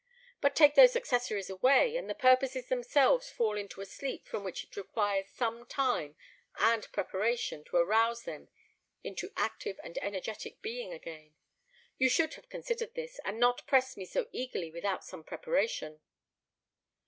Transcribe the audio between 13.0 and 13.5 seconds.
and